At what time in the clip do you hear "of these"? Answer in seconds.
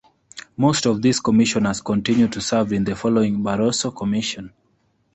0.87-1.19